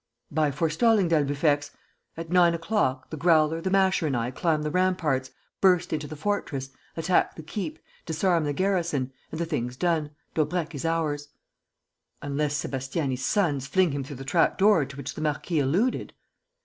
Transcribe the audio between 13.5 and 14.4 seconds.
fling him through the